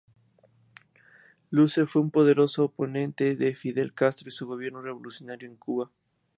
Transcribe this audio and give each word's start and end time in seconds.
Luce 1.51 1.85
fue 1.85 2.01
un 2.01 2.09
poderoso 2.09 2.63
oponente 2.65 3.35
de 3.35 3.53
Fidel 3.53 3.93
Castro 3.93 4.29
y 4.29 4.31
su 4.31 4.47
gobierno 4.47 4.81
revolucionario 4.81 5.47
en 5.47 5.57
Cuba. 5.57 5.91